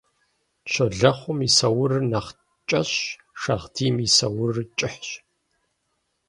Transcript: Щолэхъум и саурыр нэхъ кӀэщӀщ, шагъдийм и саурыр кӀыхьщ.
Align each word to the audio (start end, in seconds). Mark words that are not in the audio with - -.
Щолэхъум 0.71 1.39
и 1.47 1.49
саурыр 1.57 2.03
нэхъ 2.11 2.31
кӀэщӀщ, 2.69 3.01
шагъдийм 3.41 3.95
и 4.05 4.07
саурыр 4.15 4.57
кӀыхьщ. 4.77 5.09